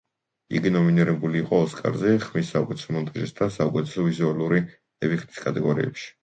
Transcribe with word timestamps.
იგი 0.59 0.69
ნომინირებული 0.75 1.37
იყო 1.41 1.59
ოსკარზე, 1.65 2.13
ხმის 2.23 2.49
საუკეთესო 2.55 2.95
მონტაჟის 2.97 3.35
და 3.41 3.51
საუკეთესო 3.59 4.07
ვიზუალური 4.09 4.63
ეფექტების 4.65 5.45
კატეგორიებში. 5.47 6.11